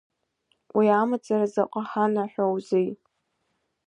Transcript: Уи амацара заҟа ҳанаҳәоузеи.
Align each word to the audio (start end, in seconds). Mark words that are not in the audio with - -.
Уи 0.75 0.87
амацара 1.01 1.47
заҟа 1.53 1.81
ҳанаҳәоузеи. 1.89 2.89